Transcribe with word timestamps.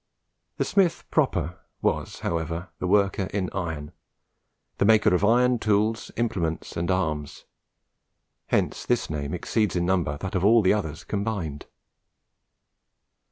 The 0.57 0.65
Smith 0.65 1.03
proper 1.11 1.59
was, 1.83 2.21
however, 2.21 2.69
the 2.79 2.87
worker 2.87 3.27
in 3.31 3.51
iron 3.53 3.91
the 4.79 4.85
maker 4.85 5.13
of 5.13 5.23
iron 5.23 5.59
tools, 5.59 6.09
implements, 6.17 6.75
and 6.75 6.89
arms 6.89 7.45
and 8.49 8.61
hence 8.69 8.83
this 8.83 9.11
name 9.11 9.31
exceeds 9.35 9.75
in 9.75 9.85
number 9.85 10.17
that 10.17 10.33
of 10.33 10.43
all 10.43 10.63
the 10.63 10.73
others 10.73 11.03
combined. 11.03 11.67